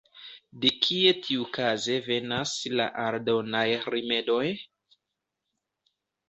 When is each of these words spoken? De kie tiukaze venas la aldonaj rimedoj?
De 0.61 0.69
kie 0.85 1.11
tiukaze 1.27 1.97
venas 2.07 2.53
la 2.79 2.87
aldonaj 3.03 3.63
rimedoj? 3.97 4.43